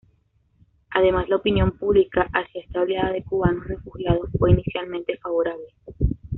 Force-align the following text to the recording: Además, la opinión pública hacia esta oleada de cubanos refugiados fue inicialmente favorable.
Además, 0.89 1.29
la 1.29 1.35
opinión 1.35 1.77
pública 1.77 2.27
hacia 2.33 2.61
esta 2.63 2.81
oleada 2.81 3.11
de 3.11 3.23
cubanos 3.23 3.67
refugiados 3.67 4.31
fue 4.39 4.49
inicialmente 4.49 5.15
favorable. 5.19 5.67